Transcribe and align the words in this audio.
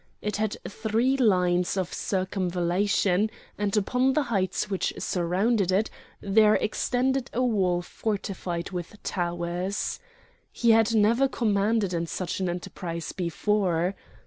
It 0.19 0.37
had 0.37 0.57
three 0.67 1.15
lines 1.15 1.77
of 1.77 1.93
circumvallation, 1.93 3.29
and 3.55 3.77
upon 3.77 4.13
the 4.13 4.23
heights 4.33 4.67
which 4.67 4.95
surrounded 4.97 5.71
it 5.71 5.91
there 6.19 6.55
extended 6.55 7.29
a 7.33 7.43
wall 7.43 7.83
fortified 7.83 8.71
with 8.71 8.97
towers. 9.03 9.99
He 10.51 10.71
had 10.71 10.95
never 10.95 11.27
commanded 11.27 11.93
in 11.93 12.07
such 12.07 12.39
an 12.39 12.49
enterprise 12.49 13.11
before. 13.11 13.93